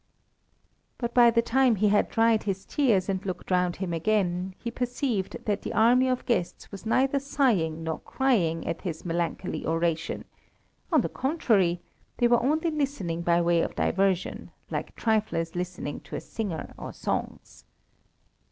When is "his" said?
2.41-2.65, 8.81-9.05